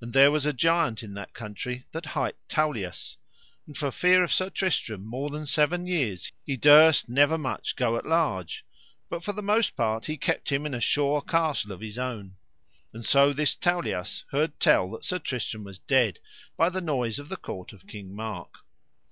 [0.00, 3.16] And there was a giant in that country that hight Tauleas,
[3.64, 7.96] and for fear of Sir Tristram more than seven year he durst never much go
[7.96, 8.64] at large,
[9.08, 12.34] but for the most part he kept him in a sure castle of his own;
[12.92, 16.18] and so this Tauleas heard tell that Sir Tristram was dead,
[16.56, 18.64] by the noise of the court of King Mark.